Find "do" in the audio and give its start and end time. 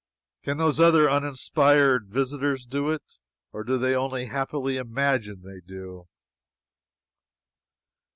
2.65-2.89, 3.63-3.77, 5.63-6.07